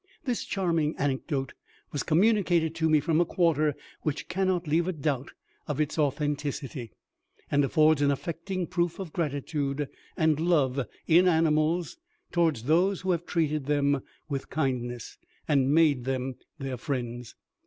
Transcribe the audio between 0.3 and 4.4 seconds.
charming anecdote was communicated to me from a quarter which